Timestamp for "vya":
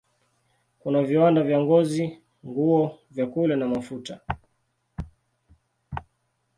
1.43-1.59